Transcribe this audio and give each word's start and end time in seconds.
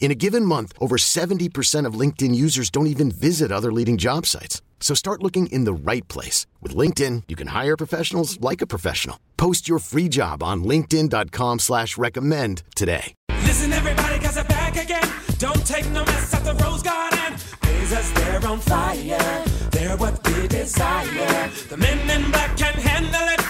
In 0.00 0.10
a 0.12 0.14
given 0.14 0.44
month, 0.44 0.72
over 0.80 0.96
70% 0.96 1.84
of 1.84 1.94
LinkedIn 2.00 2.34
users 2.34 2.70
don't 2.70 2.86
even 2.86 3.10
visit 3.10 3.52
other 3.52 3.70
leading 3.72 3.98
job 3.98 4.24
sites. 4.24 4.62
So 4.80 4.94
start 4.94 5.22
looking 5.22 5.48
in 5.48 5.64
the 5.64 5.72
right 5.74 6.06
place. 6.08 6.46
With 6.62 6.74
LinkedIn, 6.74 7.24
you 7.28 7.36
can 7.36 7.48
hire 7.48 7.76
professionals 7.76 8.40
like 8.40 8.62
a 8.62 8.66
professional. 8.66 9.18
Post 9.36 9.68
your 9.68 9.80
free 9.80 10.08
job 10.08 10.42
on 10.42 10.64
linkedin.com 10.64 11.58
slash 11.58 11.98
recommend 11.98 12.62
today. 12.74 13.14
Listen 13.42 13.72
everybody, 13.72 14.18
cause 14.20 14.38
I'm 14.38 14.46
back 14.46 14.76
again. 14.76 15.08
Don't 15.38 15.66
take 15.66 15.88
no 15.90 16.04
mess 16.04 16.32
at 16.32 16.44
the 16.44 16.54
Rose 16.64 16.82
Garden. 16.82 17.34
Blazers, 17.62 18.12
they're 18.12 18.46
on 18.46 18.60
fire. 18.60 19.44
They're 19.72 19.96
what 19.96 20.24
we 20.28 20.46
desire. 20.46 21.50
The 21.68 21.76
men 21.76 21.98
in 22.08 22.30
black 22.30 22.56
can 22.56 22.74
handle 22.74 23.28
it. 23.34 23.40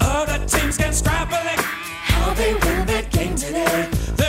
Other 0.00 0.38
teams 0.46 0.78
can 0.78 0.92
scrap 0.94 1.28
it. 1.30 1.60
How 1.60 2.32
they 2.32 2.54
win 2.54 2.86
that 2.86 3.10
game 3.10 3.34
today. 3.34 3.88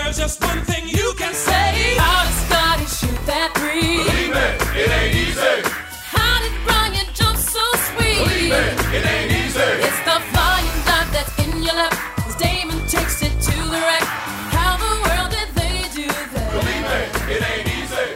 There's 0.10 0.18
just 0.18 0.42
one 0.44 0.62
thing 0.62 0.88
you 0.88 1.14
can 1.20 1.36
say. 1.36 1.94
How 2.00 2.26
did 2.26 2.34
Scotty 2.50 2.86
shoot 2.98 3.26
that 3.28 3.54
three? 3.54 4.02
Believe 4.02 4.34
it, 4.34 4.58
it 4.74 4.90
ain't 4.90 5.14
easy. 5.14 5.62
How 6.02 6.42
did 6.42 6.50
Brian 6.66 7.06
jump 7.14 7.38
so 7.38 7.62
sweet? 7.94 8.18
Believe 8.18 8.50
it, 8.50 8.74
it 8.90 9.06
ain't 9.06 9.30
easy. 9.30 9.62
It's 9.86 10.02
the 10.10 10.18
flying 10.34 10.66
dot 10.90 11.06
that's 11.14 11.30
in 11.38 11.62
your 11.62 11.78
lap. 11.78 11.94
As 12.26 12.34
Damon 12.42 12.82
takes 12.90 13.22
it 13.22 13.38
to 13.38 13.54
the 13.54 13.78
rack. 13.86 14.02
How 14.50 14.82
the 14.82 14.90
world 15.06 15.30
did 15.30 15.54
they 15.54 15.86
do 15.94 16.10
that? 16.10 16.58
Believe 16.58 16.90
it, 16.90 17.06
it 17.30 17.42
ain't 17.46 17.70
easy. 17.70 18.10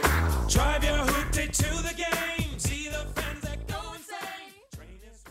Drive 0.50 0.82
your 0.82 0.98
hoopty 0.98 1.46
to 1.46 1.70
the 1.78 1.94
game. 1.94 2.58
See 2.58 2.90
the 2.90 3.06
fans 3.14 3.38
that 3.46 3.68
go 3.70 3.78
insane. 3.94 4.50
Train 4.74 4.98
is. 5.06 5.22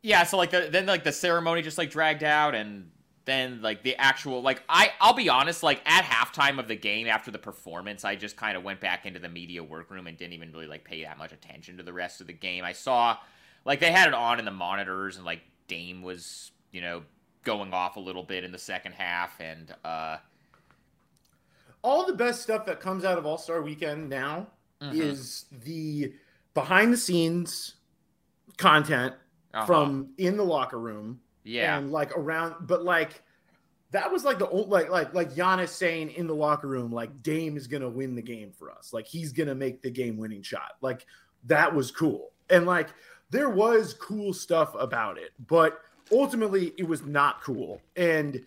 Yeah, 0.00 0.24
so 0.24 0.38
like 0.38 0.56
the 0.56 0.72
then 0.72 0.86
like 0.86 1.04
the 1.04 1.12
ceremony 1.12 1.60
just 1.60 1.76
like 1.76 1.90
dragged 1.90 2.24
out 2.24 2.54
and 2.54 2.88
then 3.24 3.62
like 3.62 3.82
the 3.82 3.94
actual 3.96 4.42
like 4.42 4.62
I 4.68 4.90
I'll 5.00 5.14
be 5.14 5.28
honest 5.28 5.62
like 5.62 5.80
at 5.86 6.04
halftime 6.04 6.58
of 6.58 6.66
the 6.68 6.76
game 6.76 7.06
after 7.06 7.30
the 7.30 7.38
performance 7.38 8.04
I 8.04 8.16
just 8.16 8.36
kind 8.36 8.56
of 8.56 8.64
went 8.64 8.80
back 8.80 9.06
into 9.06 9.18
the 9.20 9.28
media 9.28 9.62
workroom 9.62 10.06
and 10.06 10.16
didn't 10.18 10.32
even 10.32 10.50
really 10.52 10.66
like 10.66 10.84
pay 10.84 11.04
that 11.04 11.18
much 11.18 11.32
attention 11.32 11.76
to 11.76 11.82
the 11.82 11.92
rest 11.92 12.20
of 12.20 12.26
the 12.26 12.32
game. 12.32 12.64
I 12.64 12.72
saw 12.72 13.16
like 13.64 13.78
they 13.80 13.92
had 13.92 14.08
it 14.08 14.14
on 14.14 14.38
in 14.38 14.44
the 14.44 14.50
monitors 14.50 15.16
and 15.16 15.24
like 15.24 15.40
Dame 15.68 16.02
was, 16.02 16.50
you 16.72 16.80
know, 16.80 17.02
going 17.44 17.72
off 17.72 17.96
a 17.96 18.00
little 18.00 18.22
bit 18.24 18.42
in 18.44 18.52
the 18.52 18.58
second 18.58 18.92
half 18.92 19.40
and 19.40 19.74
uh 19.84 20.16
all 21.82 22.06
the 22.06 22.12
best 22.12 22.42
stuff 22.42 22.64
that 22.66 22.80
comes 22.80 23.04
out 23.04 23.18
of 23.18 23.26
All 23.26 23.38
Star 23.38 23.62
Weekend 23.62 24.08
now 24.08 24.46
Mm-hmm. 24.80 25.00
is 25.00 25.44
the 25.64 26.12
behind 26.54 26.92
the 26.92 26.96
scenes 26.96 27.74
content 28.56 29.14
Uh-huh. 29.54 29.64
from 29.64 30.08
in 30.18 30.36
the 30.36 30.42
locker 30.42 30.78
room 30.80 31.20
yeah. 31.44 31.78
and 31.78 31.90
like 31.90 32.16
around, 32.16 32.54
but 32.66 32.84
like 32.84 33.22
that 33.90 34.10
was 34.10 34.24
like 34.24 34.38
the 34.38 34.48
old 34.48 34.68
like 34.68 34.90
like 34.90 35.14
like 35.14 35.34
Giannis 35.34 35.68
saying 35.68 36.10
in 36.10 36.26
the 36.26 36.34
locker 36.34 36.68
room 36.68 36.92
like 36.92 37.22
Dame 37.22 37.56
is 37.56 37.66
gonna 37.66 37.88
win 37.88 38.14
the 38.14 38.22
game 38.22 38.52
for 38.52 38.70
us, 38.70 38.92
like 38.92 39.06
he's 39.06 39.32
gonna 39.32 39.54
make 39.54 39.82
the 39.82 39.90
game 39.90 40.16
winning 40.16 40.42
shot, 40.42 40.76
like 40.80 41.06
that 41.44 41.74
was 41.74 41.90
cool, 41.90 42.32
and 42.50 42.66
like 42.66 42.88
there 43.30 43.48
was 43.48 43.94
cool 43.94 44.32
stuff 44.32 44.74
about 44.78 45.18
it, 45.18 45.32
but 45.46 45.80
ultimately 46.12 46.74
it 46.76 46.86
was 46.86 47.02
not 47.02 47.42
cool. 47.42 47.80
And 47.96 48.44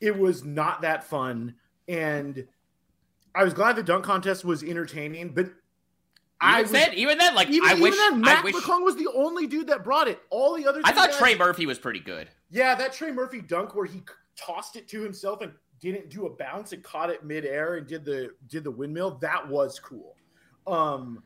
it 0.00 0.18
was 0.18 0.44
not 0.44 0.82
that 0.82 1.04
fun. 1.04 1.54
And 1.86 2.46
I 3.34 3.44
was 3.44 3.54
glad 3.54 3.76
the 3.76 3.82
dunk 3.82 4.04
contest 4.04 4.44
was 4.44 4.62
entertaining, 4.62 5.30
but 5.30 5.50
I 6.42 6.60
even 6.60 6.62
was, 6.62 6.70
then, 6.72 6.94
even 6.94 7.18
then, 7.18 7.34
like 7.34 7.48
even, 7.50 7.68
I 7.68 7.72
even 7.72 7.82
wish, 7.82 7.96
then, 7.96 8.14
I 8.14 8.16
Matt 8.16 8.44
wish, 8.44 8.54
McClung 8.56 8.82
was 8.84 8.96
the 8.96 9.08
only 9.14 9.46
dude 9.46 9.68
that 9.68 9.84
brought 9.84 10.08
it. 10.08 10.20
All 10.30 10.54
the 10.56 10.66
other 10.66 10.80
I 10.84 10.92
thought 10.92 11.10
guys- 11.10 11.18
Trey 11.18 11.34
Murphy 11.36 11.66
was 11.66 11.78
pretty 11.78 12.00
good. 12.00 12.28
yeah, 12.50 12.74
that 12.74 12.92
Trey 12.92 13.12
Murphy 13.12 13.40
dunk 13.40 13.74
where 13.74 13.86
he 13.86 14.02
tossed 14.36 14.76
it 14.76 14.88
to 14.88 15.00
himself 15.02 15.40
and 15.40 15.52
didn't 15.80 16.10
do 16.10 16.26
a 16.26 16.30
bounce 16.30 16.72
and 16.72 16.82
caught 16.82 17.10
it 17.10 17.24
midair 17.24 17.76
and 17.76 17.86
did 17.86 18.04
the 18.04 18.30
did 18.48 18.64
the 18.64 18.70
windmill. 18.70 19.18
That 19.20 19.48
was 19.48 19.78
cool. 19.78 20.16
Um, 20.66 21.22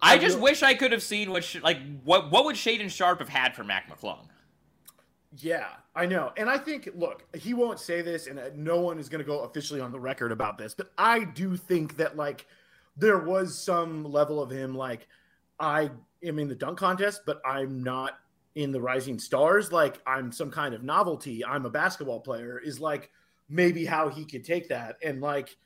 I, 0.00 0.14
I 0.14 0.18
just 0.18 0.36
will- 0.36 0.44
wish 0.44 0.62
I 0.62 0.74
could 0.74 0.92
have 0.92 1.02
seen 1.02 1.30
what, 1.30 1.56
like, 1.62 1.78
what 2.04 2.30
what 2.30 2.44
would 2.44 2.56
Shaedon 2.56 2.90
Sharpe 2.90 3.18
have 3.20 3.28
had 3.28 3.54
for 3.56 3.64
Mac 3.64 3.88
McClung? 3.90 4.26
yeah, 5.36 5.66
I 5.94 6.06
know, 6.06 6.32
and 6.36 6.48
I 6.48 6.56
think 6.58 6.88
look, 6.94 7.22
he 7.36 7.52
won't 7.54 7.78
say 7.78 8.00
this, 8.02 8.26
and 8.28 8.38
uh, 8.38 8.48
no 8.54 8.80
one 8.80 8.98
is 8.98 9.08
going 9.08 9.18
to 9.22 9.26
go 9.26 9.40
officially 9.40 9.80
on 9.80 9.92
the 9.92 10.00
record 10.00 10.32
about 10.32 10.56
this, 10.58 10.74
but 10.74 10.90
I 10.96 11.24
do 11.24 11.56
think 11.56 11.96
that 11.98 12.16
like 12.16 12.46
there 12.98 13.18
was 13.18 13.56
some 13.56 14.04
level 14.04 14.42
of 14.42 14.50
him 14.50 14.74
like 14.74 15.06
I 15.60 15.90
am 16.22 16.38
in 16.38 16.48
the 16.48 16.54
dunk 16.54 16.78
contest, 16.78 17.22
but 17.26 17.40
I'm 17.46 17.82
not 17.82 18.18
in 18.54 18.72
the 18.72 18.80
Rising 18.80 19.18
Stars. 19.18 19.72
Like 19.72 20.00
I'm 20.06 20.32
some 20.32 20.50
kind 20.50 20.74
of 20.74 20.82
novelty. 20.82 21.44
I'm 21.44 21.64
a 21.64 21.70
basketball 21.70 22.20
player. 22.20 22.58
Is 22.58 22.80
like 22.80 23.10
maybe 23.48 23.84
how 23.84 24.08
he 24.08 24.24
could 24.24 24.44
take 24.44 24.68
that 24.68 24.96
and 25.02 25.20
like 25.20 25.56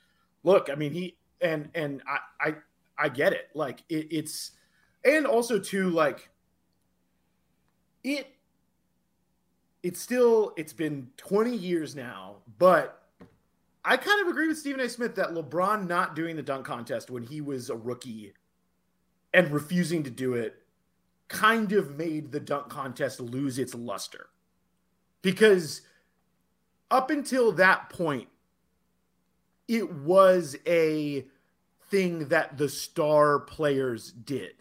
look. 0.44 0.68
I 0.70 0.74
mean 0.74 0.92
he 0.92 1.16
and 1.40 1.70
and 1.74 2.02
I 2.06 2.48
I 2.48 2.54
I 2.98 3.08
get 3.08 3.32
it. 3.32 3.48
Like 3.54 3.82
it, 3.88 4.08
it's 4.10 4.52
and 5.04 5.26
also 5.26 5.58
too 5.58 5.90
like 5.90 6.28
it. 8.04 8.28
It's 9.82 10.00
still 10.00 10.52
it's 10.56 10.72
been 10.72 11.08
20 11.16 11.56
years 11.56 11.96
now, 11.96 12.36
but 12.58 13.01
I 13.84 13.96
kind 13.96 14.22
of 14.22 14.28
agree 14.28 14.48
with 14.48 14.58
Stephen 14.58 14.80
A. 14.80 14.88
Smith 14.88 15.16
that 15.16 15.30
LeBron 15.30 15.88
not 15.88 16.14
doing 16.14 16.36
the 16.36 16.42
dunk 16.42 16.66
contest 16.66 17.10
when 17.10 17.24
he 17.24 17.40
was 17.40 17.68
a 17.68 17.76
rookie 17.76 18.32
and 19.34 19.50
refusing 19.50 20.02
to 20.04 20.10
do 20.10 20.34
it 20.34 20.56
kind 21.28 21.72
of 21.72 21.96
made 21.96 22.30
the 22.30 22.40
dunk 22.40 22.68
contest 22.68 23.18
lose 23.18 23.58
its 23.58 23.74
luster. 23.74 24.28
Because 25.22 25.80
up 26.90 27.10
until 27.10 27.52
that 27.52 27.88
point, 27.88 28.28
it 29.66 29.90
was 29.90 30.56
a 30.66 31.24
thing 31.90 32.28
that 32.28 32.58
the 32.58 32.68
star 32.68 33.40
players 33.40 34.12
did. 34.12 34.54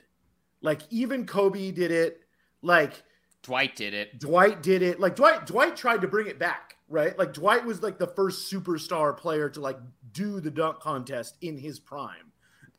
Like 0.62 0.82
even 0.90 1.26
Kobe 1.26 1.72
did 1.72 1.92
it, 1.92 2.22
like 2.62 3.03
Dwight 3.44 3.76
did 3.76 3.94
it. 3.94 4.20
Dwight 4.20 4.62
did 4.64 4.82
it. 4.82 5.00
Like 5.00 5.16
Dwight 5.16 5.46
Dwight 5.46 5.76
tried 5.76 6.02
to 6.02 6.08
bring 6.08 6.28
it 6.28 6.40
back, 6.40 6.78
right? 6.91 7.18
Like 7.18 7.34
Dwight 7.34 7.66
was 7.66 7.81
like 7.81 7.97
the 7.97 8.07
first 8.07 8.52
superstar 8.52 9.16
player 9.18 9.50
to 9.50 9.59
like 9.62 9.78
do 10.13 10.40
the 10.40 10.52
dunk 10.52 10.79
contest 10.79 11.38
in 11.41 11.57
his 11.57 11.79
prime. 11.79 12.31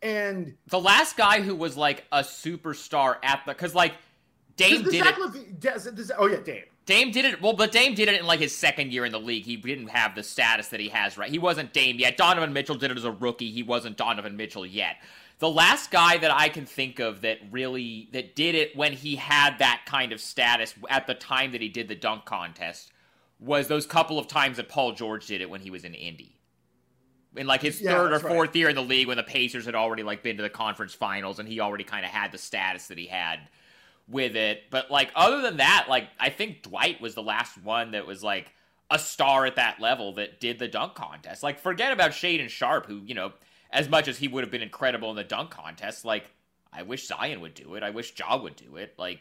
And 0.03 0.55
The 0.69 0.81
last 0.81 1.17
guy 1.17 1.41
who 1.41 1.55
was 1.55 1.77
like 1.77 2.05
a 2.12 2.21
superstar 2.21 3.17
at 3.23 3.43
the, 3.47 3.53
because 3.53 3.75
like 3.75 3.95
Dame 4.56 4.83
did 4.83 4.93
Zach 5.05 5.17
it. 5.17 5.21
LaVine- 5.21 5.61
does- 5.61 5.84
does- 5.93 6.12
oh 6.19 6.27
yeah, 6.27 6.41
Dame. 6.41 6.65
Dame 6.84 7.11
did 7.12 7.25
it. 7.25 7.41
Well, 7.41 7.53
but 7.53 7.71
Dame 7.71 7.95
did 7.95 8.09
it 8.09 8.19
in 8.21 8.27
like 8.27 8.41
his 8.41 8.55
second 8.56 8.93
year 8.93 9.05
in 9.05 9.12
the 9.12 9.21
league. 9.21 9.45
He 9.45 9.56
didn't 9.56 9.87
have 9.88 10.14
the 10.17 10.23
status 10.25 10.69
that 10.69 10.81
he 10.81 10.88
has 10.88 11.17
right. 11.17 11.31
He 11.31 11.38
wasn't 11.38 11.73
Dame 11.73 11.99
yet. 11.99 12.17
Donovan 12.17 12.53
Mitchell 12.53 12.75
did 12.75 12.91
it 12.91 12.97
as 12.97 13.05
a 13.05 13.12
rookie. 13.12 13.50
He 13.53 13.62
wasn't 13.62 13.97
Donovan 13.97 14.37
Mitchell 14.37 14.67
yet. 14.67 14.97
The 15.38 15.49
last 15.49 15.91
guy 15.91 16.19
that 16.19 16.32
I 16.32 16.49
can 16.49 16.67
think 16.67 16.99
of 16.99 17.20
that 17.23 17.38
really 17.50 18.09
that 18.12 18.35
did 18.37 18.55
it 18.56 18.76
when 18.76 18.93
he 18.93 19.17
had 19.17 19.59
that 19.59 19.82
kind 19.87 20.12
of 20.12 20.20
status 20.20 20.75
at 20.91 21.06
the 21.06 21.14
time 21.14 21.53
that 21.53 21.61
he 21.61 21.69
did 21.69 21.88
the 21.88 21.94
dunk 21.97 22.25
contest 22.25 22.92
was 23.43 23.69
those 23.69 23.87
couple 23.87 24.19
of 24.19 24.29
times 24.29 24.56
that 24.56 24.69
Paul 24.69 24.93
George 24.93 25.27
did 25.27 25.41
it 25.41 25.50
when 25.50 25.61
he 25.61 25.71
was 25.71 25.85
in 25.85 25.94
Indy. 25.94 26.39
In 27.35 27.47
like 27.47 27.62
his 27.62 27.81
Yeah, 27.81 27.93
third 27.93 28.09
or 28.09 28.11
that's 28.11 28.25
right. 28.25 28.33
fourth 28.33 28.55
year 28.55 28.69
in 28.69 28.75
the 28.77 28.83
league 28.83 29.09
when 29.09 29.17
the 29.17 29.23
Pacers 29.23 29.65
had 29.65 29.75
already 29.75 30.03
like 30.03 30.23
been 30.23 30.37
to 30.37 30.43
the 30.43 30.50
conference 30.50 30.94
finals 30.94 31.39
and 31.39 31.49
he 31.49 31.61
already 31.61 31.85
kind 31.85 32.05
of 32.05 32.11
had 32.11 32.31
the 32.31 32.39
status 32.39 32.89
that 32.89 32.99
he 32.99 33.06
had 33.06 33.41
with 34.06 34.37
it. 34.37 34.65
But 34.71 34.91
like 34.91 35.11
other 35.17 35.41
than 35.41 35.56
that, 35.56 35.87
like 35.89 36.09
I 36.21 36.29
think 36.29 36.62
Dwight 36.62 37.00
was 37.00 37.15
the 37.15 37.23
last 37.23 37.56
one 37.62 37.93
that 37.93 38.06
was 38.06 38.23
like 38.23 38.53
a 38.91 38.99
star 38.99 39.47
at 39.47 39.56
that 39.56 39.81
level 39.81 40.12
that 40.15 40.41
did 40.41 40.59
the 40.59 40.69
dunk 40.69 40.95
contest. 40.95 41.43
Like 41.43 41.59
forget 41.59 41.93
about 41.93 42.11
Shaedon 42.11 42.50
Sharpe, 42.50 42.87
who 42.87 43.00
you 43.06 43.15
know, 43.15 43.33
as 43.71 43.88
much 43.88 44.09
as 44.09 44.19
he 44.19 44.29
would 44.29 44.45
have 44.45 44.50
been 44.50 44.62
incredible 44.62 45.09
in 45.11 45.17
the 45.17 45.25
dunk 45.25 45.50
contest, 45.50 46.05
like 46.05 46.31
I 46.73 46.83
wish 46.83 47.06
Zion 47.06 47.41
would 47.41 47.55
do 47.55 47.75
it. 47.75 47.83
I 47.83 47.91
wish 47.91 48.12
Ja 48.19 48.37
would 48.37 48.56
do 48.56 48.77
it. 48.77 48.95
Like 48.99 49.21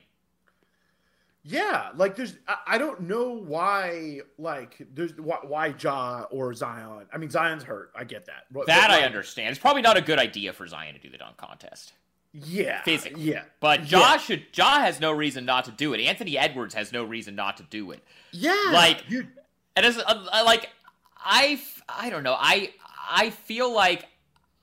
Yeah, 1.44 1.90
like 1.96 2.16
there's 2.16 2.36
I, 2.68 2.78
don't 2.78 3.02
know 3.02 3.30
why 3.32 4.20
like 4.38 4.78
there's 4.94 5.14
why, 5.18 5.38
why 5.42 5.74
Ja 5.80 6.26
or 6.30 6.54
Zion. 6.54 7.08
I 7.12 7.18
mean 7.18 7.32
Zion's 7.32 7.64
hurt. 7.64 7.92
I 7.96 8.04
get 8.04 8.26
that. 8.28 8.44
But, 8.52 8.68
That 8.68 8.90
but, 8.90 9.00
I 9.02 9.06
understand. 9.06 9.50
It's 9.50 9.60
probably 9.60 9.82
not 9.82 9.98
a 9.98 10.02
good 10.02 10.20
idea 10.20 10.54
for 10.54 10.68
Zion 10.68 10.94
to 10.94 11.00
do 11.00 11.10
the 11.10 11.18
dunk 11.18 11.38
contest. 11.38 11.94
Yeah, 12.34 12.84
physically. 12.84 13.24
Yeah, 13.24 13.44
But 13.60 13.90
Ja 13.92 14.00
Yeah. 14.12 14.18
should 14.18 14.46
Ja 14.54 14.80
has 14.82 15.00
no 15.00 15.12
reason 15.12 15.44
not 15.44 15.66
to 15.66 15.72
do 15.72 15.94
it. 15.94 16.00
Anthony 16.02 16.38
Edwards 16.38 16.76
has 16.76 16.92
no 16.94 17.04
reason 17.04 17.36
not 17.36 17.58
to 17.58 17.64
do 17.64 17.90
it. 17.92 18.04
yeah. 18.32 18.70
Like- 18.72 19.08
dude, 19.10 19.28
And 19.76 19.86
as 19.86 19.98
uh, 19.98 20.28
I- 20.32 20.44
like 20.44 20.70
I 21.18 21.60
I 21.90 22.10
don't 22.12 22.24
know. 22.24 22.38
I 22.40 22.72
I 23.10 23.32
feel 23.32 23.74
like 23.74 24.06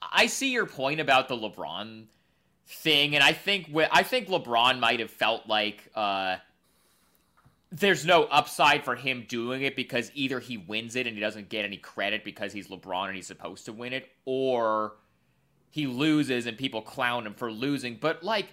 I 0.01 0.27
see 0.27 0.53
your 0.53 0.67
point 0.67 1.01
about 1.01 1.27
the 1.29 1.35
LeBron 1.37 2.05
thing 2.69 3.15
and 3.17 3.25
I 3.25 3.33
think 3.33 3.67
wh- 3.75 3.89
I 3.91 4.03
think 4.05 4.29
LeBron 4.29 4.79
might 4.79 5.01
have 5.01 5.11
felt 5.11 5.47
like 5.49 5.91
uh 5.97 6.37
there's 7.71 8.05
no 8.07 8.25
upside 8.25 8.85
for 8.85 8.97
him 8.97 9.27
doing 9.29 9.63
it 9.63 9.77
because 9.77 10.11
either 10.15 10.41
he 10.41 10.57
wins 10.57 10.97
it 10.97 11.07
and 11.07 11.15
he 11.15 11.21
doesn't 11.21 11.49
get 11.49 11.65
any 11.65 11.77
credit 11.77 12.25
because 12.25 12.53
he's 12.53 12.69
LeBron 12.69 13.09
and 13.09 13.17
he's 13.17 13.27
supposed 13.27 13.67
to 13.67 13.73
win 13.73 13.93
it 13.93 14.09
or 14.25 14.95
he 15.71 15.87
loses 15.87 16.47
and 16.47 16.57
people 16.57 16.81
clown 16.81 17.27
him 17.27 17.35
for 17.35 17.53
losing. 17.53 17.99
But 18.01 18.23
like 18.23 18.47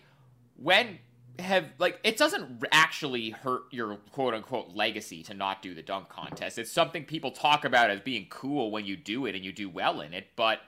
when 0.57 0.99
have 1.39 1.69
like 1.79 1.99
it 2.03 2.17
doesn't 2.17 2.63
actually 2.71 3.31
hurt 3.31 3.63
your 3.71 3.95
quote 4.11 4.33
unquote 4.33 4.73
legacy 4.73 5.23
to 5.23 5.33
not 5.33 5.61
do 5.61 5.73
the 5.73 5.81
dunk 5.81 6.09
contest. 6.09 6.57
It's 6.57 6.71
something 6.71 7.03
people 7.03 7.31
talk 7.31 7.65
about 7.65 7.89
as 7.89 7.99
being 8.01 8.27
cool 8.29 8.71
when 8.71 8.85
you 8.85 8.95
do 8.95 9.25
it 9.25 9.35
and 9.35 9.43
you 9.43 9.51
do 9.51 9.69
well 9.69 10.01
in 10.01 10.13
it, 10.13 10.27
but 10.35 10.59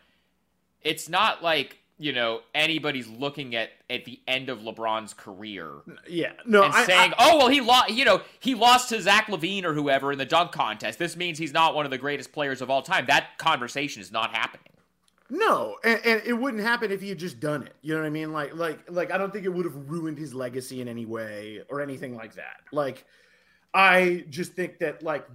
it's 0.81 1.09
not 1.09 1.43
like, 1.43 1.79
you 1.99 2.13
know, 2.13 2.41
anybody's 2.53 3.07
looking 3.07 3.55
at 3.55 3.69
at 3.89 4.05
the 4.05 4.19
end 4.27 4.49
of 4.49 4.59
LeBron's 4.59 5.13
career 5.13 5.71
yeah. 6.07 6.33
No, 6.45 6.63
and 6.63 6.73
I, 6.73 6.85
saying, 6.85 7.13
I, 7.17 7.31
"Oh 7.31 7.37
well, 7.37 7.47
he 7.47 7.61
lost. 7.61 7.89
You 7.89 8.05
know, 8.05 8.21
he 8.39 8.55
lost 8.55 8.89
to 8.89 9.01
Zach 9.01 9.27
LaVine 9.27 9.63
or 9.63 9.73
whoever 9.73 10.11
in 10.11 10.17
the 10.17 10.25
dunk 10.25 10.51
contest. 10.51 10.99
This 10.99 11.15
means 11.15 11.37
he's 11.37 11.53
not 11.53 11.73
one 11.75 11.85
of 11.85 11.91
the 11.91 11.97
greatest 11.97 12.31
players 12.31 12.61
of 12.61 12.69
all 12.69 12.81
time." 12.81 13.05
That 13.07 13.37
conversation 13.37 14.01
is 14.01 14.11
not 14.11 14.31
happening. 14.35 14.73
no, 15.29 15.77
and, 15.83 15.99
and 16.05 16.21
it 16.25 16.33
wouldn't 16.33 16.63
happen 16.63 16.91
if 16.91 17.01
he 17.01 17.09
had 17.09 17.17
just 17.17 17.39
done 17.39 17.63
it. 17.63 17.73
You 17.81 17.95
know 17.95 18.01
what 18.01 18.07
I 18.07 18.11
mean? 18.11 18.31
Like, 18.31 18.55
like, 18.55 18.79
like 18.89 19.11
I 19.11 19.17
don't 19.17 19.33
think 19.33 19.45
it 19.45 19.49
would 19.49 19.65
have 19.65 19.89
ruined 19.89 20.17
his 20.17 20.33
legacy 20.33 20.81
in 20.81 20.87
any 20.87 21.05
way 21.05 21.61
or 21.69 21.81
anything 21.81 22.15
like 22.15 22.35
that. 22.35 22.57
Like, 22.71 23.05
I 23.73 24.25
just 24.29 24.53
think 24.53 24.79
that 24.79 25.01
like 25.03 25.27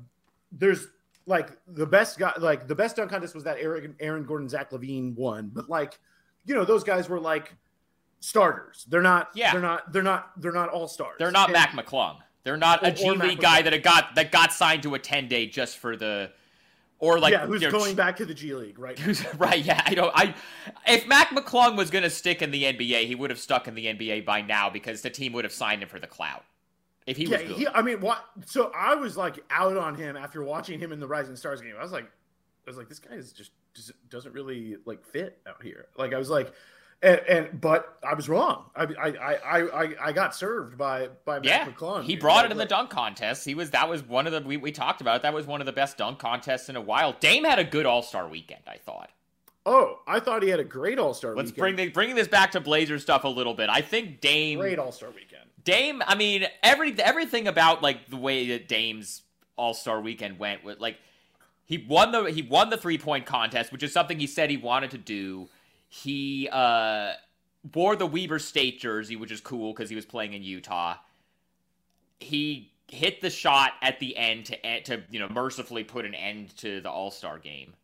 there's 0.53 0.87
like 1.27 1.51
the 1.67 1.87
best 1.87 2.19
guy, 2.19 2.33
like 2.39 2.69
the 2.69 2.75
best 2.75 2.97
dunk 2.97 3.11
contest 3.11 3.35
was 3.35 3.45
that 3.45 3.59
Aaron, 3.59 3.95
Aaron 4.01 4.25
Gordon, 4.25 4.49
Zach 4.49 4.71
LaVine 4.71 5.15
won, 5.15 5.51
but 5.53 5.69
like, 5.69 5.99
you 6.45 6.55
know, 6.55 6.65
those 6.65 6.85
guys 6.85 7.09
were 7.09 7.21
like 7.21 7.55
starters. 8.21 8.87
They're 8.89 9.03
not. 9.03 9.31
Yeah. 9.35 9.53
They're 9.53 9.61
not. 9.61 9.93
They're 9.93 10.03
not. 10.03 10.41
They're 10.41 10.53
not 10.53 10.69
all 10.69 10.89
stars. 10.89 11.17
They're 11.19 11.31
not 11.31 11.49
And- 11.49 11.55
Mac 11.55 11.71
McClung. 11.71 12.17
They're 12.45 12.57
not 12.57 12.83
Or- 12.83 12.89
a 12.89 12.91
G 12.91 13.11
League 13.11 13.41
guy 13.41 13.63
that 13.63 13.83
got 13.83 14.15
that 14.17 14.33
got 14.33 14.53
signed 14.53 14.83
to 14.83 14.95
a 14.95 14.99
ten 14.99 15.29
day 15.29 15.47
just 15.47 15.79
for 15.79 15.97
the, 15.97 16.33
or 16.99 17.21
like 17.21 17.33
yeah, 17.33 17.47
who's 17.47 17.63
you 17.63 17.71
know, 17.71 17.79
going 17.79 17.95
back 17.95 18.17
to 18.17 18.27
the 18.27 18.35
G 18.35 18.53
League 18.55 18.81
right. 18.81 18.99
Right? 19.39 19.65
Yeah, 19.65 19.81
I 19.87 19.95
don't. 19.95 20.13
I 20.13 20.35
if 20.87 21.07
Mac 21.07 21.29
McClung 21.29 21.77
was 21.77 21.91
going 21.91 22.03
to 22.03 22.11
stick 22.11 22.43
in 22.43 22.51
the 22.51 22.65
NBA, 22.65 23.07
he 23.07 23.15
would 23.15 23.31
have 23.31 23.39
stuck 23.39 23.69
in 23.69 23.77
the 23.77 23.87
NBA 23.87 24.25
by 24.25 24.41
now 24.41 24.69
because 24.71 25.03
the 25.03 25.11
team 25.11 25.33
would 25.35 25.45
have 25.45 25.53
signed 25.53 25.83
him 25.83 25.89
for 25.89 26.01
the 26.01 26.09
clout. 26.09 26.45
If 27.07 27.17
he 27.17 27.25
yeah, 27.25 27.39
was 27.39 27.47
good, 27.49 27.57
he, 27.59 27.69
I 27.69 27.83
mean, 27.83 28.01
what? 28.01 28.25
So 28.47 28.73
I 28.75 28.95
was 28.97 29.17
like 29.17 29.39
out 29.51 29.77
on 29.77 29.95
him 29.95 30.17
after 30.17 30.43
watching 30.43 30.81
him 30.81 30.93
in 30.93 30.99
the 30.99 31.07
Rising 31.07 31.37
Stars 31.37 31.61
game. 31.61 31.75
I 31.79 31.83
was 31.83 31.93
like, 31.93 32.05
I 32.05 32.71
was 32.71 32.77
like, 32.77 32.89
this 32.89 32.99
guy 32.99 33.15
is 33.15 33.33
just 33.33 33.53
doesn't, 33.75 34.11
doesn't 34.11 34.33
really 34.35 34.77
like 34.85 35.05
fit 35.05 35.39
out 35.49 35.63
here. 35.63 35.87
Like 35.97 36.13
I 36.13 36.19
was 36.19 36.31
like, 36.31 36.53
and, 37.03 37.21
and 37.29 37.61
but 37.61 37.99
I 38.09 38.15
was 38.15 38.29
wrong. 38.29 38.67
I 38.77 38.85
I 38.85 39.09
I 39.09 39.61
I, 39.85 39.95
I 40.09 40.13
got 40.13 40.35
served 40.35 40.79
by 40.79 41.09
by 41.25 41.37
Mac 41.41 41.45
yeah, 41.45 41.67
McClung. 41.67 42.05
he 42.05 42.17
brought 42.17 42.37
Like, 42.37 42.47
it 42.47 42.53
in 42.53 42.59
the 42.59 42.65
dunk 42.67 42.91
contest. 42.91 43.45
He 43.45 43.55
was 43.55 43.71
that 43.71 43.89
was 43.89 44.03
one 44.03 44.27
of 44.27 44.33
the 44.33 44.41
we, 44.41 44.57
we 44.57 44.73
talked 44.73 45.01
about 45.01 45.17
it. 45.17 45.23
That 45.23 45.35
was 45.35 45.47
one 45.47 45.61
of 45.61 45.67
the 45.67 45.73
best 45.73 45.97
dunk 45.99 46.19
contests 46.19 46.69
in 46.69 46.77
a 46.77 46.81
while. 46.81 47.15
Dame 47.21 47.45
had 47.45 47.59
a 47.59 47.65
good 47.65 47.87
All 47.87 48.03
Star 48.03 48.29
weekend. 48.29 48.63
I 48.67 48.77
thought. 48.79 49.11
Oh, 49.65 50.01
I 50.09 50.19
thought 50.19 50.43
he 50.43 50.49
had 50.49 50.59
a 50.61 50.65
great 50.65 50.99
All 50.99 51.15
Star. 51.15 51.35
Let's 51.37 51.51
weekend. 51.53 51.57
bring 51.57 51.77
the, 51.77 51.89
bringing 51.89 52.17
this 52.17 52.29
back 52.29 52.51
to 52.53 52.61
Blazer 52.61 52.99
stuff 52.99 53.23
a 53.25 53.29
little 53.29 53.55
bit. 53.55 53.71
I 53.71 53.81
think 53.81 54.21
Dame 54.21 54.59
great 54.59 54.79
All 54.79 54.93
Star 54.93 55.11
weekend. 55.11 55.45
Dame, 55.65 56.03
I 56.05 56.17
mean, 56.17 56.47
every 56.63 56.93
everything 57.01 57.47
about 57.47 57.83
like 57.83 58.11
the 58.11 58.17
way 58.17 58.49
that 58.49 58.67
Dame's 58.69 59.23
All 59.57 59.75
Star 59.75 60.01
Weekend 60.01 60.39
went 60.41 60.65
with 60.65 60.81
like 60.81 60.97
he 61.65 61.85
won 61.89 62.13
the 62.13 62.25
he 62.25 62.43
won 62.43 62.71
the 62.71 62.77
three 62.77 62.99
point 62.99 63.27
contest, 63.27 63.73
which 63.73 63.83
is 63.83 63.93
something 63.93 64.19
he 64.19 64.27
said 64.27 64.51
he 64.51 64.57
wanted 64.57 64.91
to 64.93 64.99
do. 64.99 65.49
He 65.89 66.49
uh 66.51 67.13
wore 67.75 67.97
the 67.97 68.07
Weber 68.07 68.39
State 68.39 68.81
jersey, 68.81 69.17
which 69.17 69.31
is 69.31 69.41
cool 69.41 69.73
because 69.73 69.89
he 69.89 69.97
was 69.97 70.05
playing 70.07 70.33
in 70.35 70.43
Utah. 70.43 70.97
He 72.21 72.71
hit 72.89 73.21
the 73.21 73.31
shot 73.31 73.73
at 73.81 73.99
the 74.01 74.17
end 74.17 74.47
to 74.47 74.81
to 74.83 75.03
you 75.11 75.19
know 75.21 75.29
mercifully 75.29 75.85
put 75.85 76.05
an 76.05 76.15
end 76.15 76.57
to 76.59 76.81
the 76.81 76.91
All 76.91 77.11
Star 77.11 77.39
game. 77.39 77.75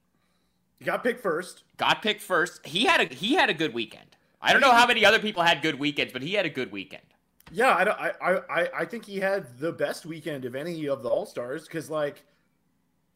He 0.79 0.85
got 0.85 1.03
picked 1.03 1.21
first. 1.23 1.65
Got 1.77 2.03
picked 2.03 2.21
first. 2.21 2.65
He 2.67 2.85
had 2.85 3.01
a 3.01 3.15
he 3.15 3.35
had 3.35 3.51
a 3.51 3.55
good 3.55 3.75
weekend. 3.75 4.05
I 4.41 4.53
don't 4.53 4.63
know 4.63 4.71
how 4.73 4.87
many 4.87 5.05
other 5.05 5.19
people 5.19 5.43
had 5.43 5.63
good 5.63 5.79
weekends, 5.81 6.13
but 6.13 6.23
he 6.23 6.35
had 6.35 6.47
a 6.47 6.51
good 6.51 6.71
weekend. 6.71 7.03
Yeah, 7.51 7.75
I, 7.75 7.83
don't- 7.85 7.99
I, 7.99 8.13
I, 8.21 8.61
I- 8.63 8.71
I 8.81 8.85
think 8.85 9.05
he 9.05 9.19
had 9.19 9.59
the 9.59 9.73
best 9.73 10.07
weekend 10.07 10.45
of 10.45 10.55
any 10.55 10.87
of 10.89 11.03
the 11.03 11.09
All 11.09 11.27
Stars 11.27 11.65
because, 11.65 11.91
like, 11.91 12.23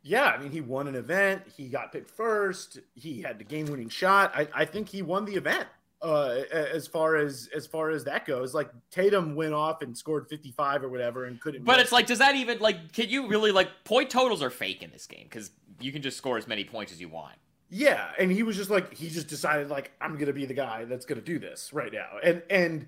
yeah, 0.02 0.26
I 0.26 0.38
mean, 0.38 0.50
he 0.50 0.60
won 0.60 0.88
an 0.88 0.94
event. 0.94 1.42
He 1.56 1.68
got 1.68 1.92
picked 1.92 2.10
first. 2.10 2.78
He 2.94 3.22
had 3.22 3.38
the 3.38 3.44
game-winning 3.44 3.88
shot. 3.88 4.32
I, 4.34 4.48
I 4.54 4.64
think 4.64 4.88
he 4.88 5.02
won 5.02 5.24
the 5.24 5.34
event. 5.34 5.66
Uh, 6.00 6.42
as 6.50 6.88
far 6.88 7.14
as 7.14 7.48
as 7.54 7.64
far 7.64 7.90
as 7.90 8.02
that 8.02 8.26
goes, 8.26 8.54
like 8.54 8.70
Tatum 8.90 9.36
went 9.36 9.54
off 9.54 9.82
and 9.82 9.96
scored 9.96 10.28
55 10.28 10.82
or 10.82 10.88
whatever 10.88 11.26
and 11.26 11.40
couldn't. 11.40 11.64
But 11.64 11.76
miss. 11.76 11.84
it's 11.84 11.92
like, 11.92 12.06
does 12.08 12.18
that 12.18 12.34
even 12.34 12.58
like? 12.58 12.92
Can 12.92 13.08
you 13.08 13.28
really 13.28 13.52
like? 13.52 13.68
Point 13.84 14.10
totals 14.10 14.42
are 14.42 14.50
fake 14.50 14.82
in 14.82 14.90
this 14.90 15.06
game 15.06 15.28
because 15.30 15.52
you 15.78 15.92
can 15.92 16.02
just 16.02 16.16
score 16.16 16.36
as 16.36 16.48
many 16.48 16.64
points 16.64 16.90
as 16.90 17.00
you 17.00 17.08
want. 17.08 17.36
Yeah, 17.70 18.10
and 18.18 18.32
he 18.32 18.42
was 18.42 18.56
just 18.56 18.68
like 18.68 18.92
he 18.92 19.10
just 19.10 19.28
decided 19.28 19.68
like 19.68 19.92
I'm 20.00 20.18
gonna 20.18 20.32
be 20.32 20.44
the 20.44 20.54
guy 20.54 20.86
that's 20.86 21.06
gonna 21.06 21.20
do 21.20 21.38
this 21.38 21.72
right 21.72 21.92
now, 21.92 22.18
and 22.20 22.42
and 22.50 22.86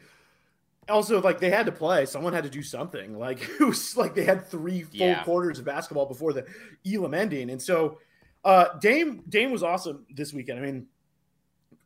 also 0.88 1.20
like 1.20 1.40
they 1.40 1.50
had 1.50 1.66
to 1.66 1.72
play. 1.72 2.06
Someone 2.06 2.32
had 2.32 2.44
to 2.44 2.50
do 2.50 2.62
something. 2.62 3.19
Like 3.19 3.42
it 3.60 3.64
was 3.64 3.96
like 3.96 4.14
they 4.14 4.25
had 4.25 4.46
three 4.46 4.82
full 4.82 4.98
Yeah. 5.00 5.22
quarters 5.25 5.58
of 5.58 5.64
basketball 5.64 6.06
before 6.06 6.32
the 6.32 6.46
Elam 6.86 7.14
ending, 7.14 7.50
and 7.50 7.60
so 7.60 7.98
uh, 8.44 8.76
Dame 8.78 9.22
Dame 9.28 9.50
was 9.50 9.62
awesome 9.62 10.04
this 10.14 10.32
weekend. 10.32 10.58
I 10.58 10.62
mean, 10.62 10.86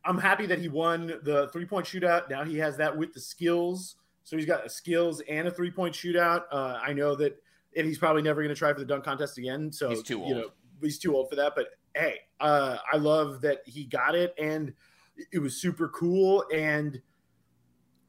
I'm 0.05 0.17
happy 0.17 0.45
that 0.47 0.59
he 0.59 0.67
won 0.67 1.07
the 1.23 1.49
three 1.53 1.65
point 1.65 1.85
shootout. 1.85 2.29
Now 2.29 2.43
he 2.43 2.57
has 2.57 2.77
that 2.77 2.95
with 2.97 3.13
the 3.13 3.19
skills, 3.19 3.95
so 4.23 4.35
he's 4.37 4.45
got 4.45 4.65
a 4.65 4.69
skills 4.69 5.21
and 5.29 5.47
a 5.47 5.51
three 5.51 5.71
point 5.71 5.93
shootout. 5.93 6.43
Uh, 6.51 6.79
I 6.81 6.93
know 6.93 7.15
that. 7.15 7.41
And 7.77 7.85
he's 7.85 7.99
probably 7.99 8.23
never 8.23 8.41
going 8.41 8.49
to 8.53 8.57
try 8.57 8.73
for 8.73 8.79
the 8.79 8.85
dunk 8.85 9.03
contest 9.03 9.37
again. 9.37 9.71
So 9.71 9.89
He's 9.89 10.01
too 10.01 10.17
You 10.17 10.23
old. 10.23 10.35
know, 10.37 10.49
he's 10.81 10.97
too 10.97 11.15
old 11.15 11.29
for 11.29 11.35
that. 11.35 11.53
But 11.55 11.67
hey, 11.95 12.21
uh, 12.39 12.77
I 12.91 12.97
love 12.97 13.41
that 13.41 13.59
he 13.63 13.83
got 13.83 14.15
it, 14.15 14.33
and 14.39 14.73
it 15.31 15.37
was 15.37 15.61
super 15.61 15.87
cool. 15.89 16.45
And 16.51 16.99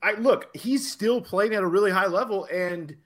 I 0.03 0.13
look, 0.15 0.55
he's 0.57 0.91
still 0.91 1.21
playing 1.21 1.55
at 1.55 1.63
a 1.63 1.67
really 1.67 1.91
high 1.91 2.07
level, 2.07 2.47
and 2.47 2.97